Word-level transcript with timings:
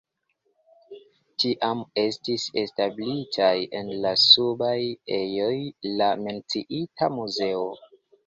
Tiam 1.41 1.81
estis 2.03 2.45
establitaj 2.61 3.51
en 3.81 3.91
la 4.07 4.15
subaj 4.23 4.73
ejoj 5.19 5.53
la 6.01 6.09
menciita 6.25 7.11
muzeo. 7.19 7.63